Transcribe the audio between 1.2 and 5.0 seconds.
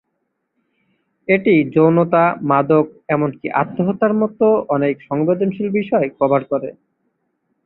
এটি যৌনতা, মাদক, এমনকি আত্মহত্যার মতো অনেক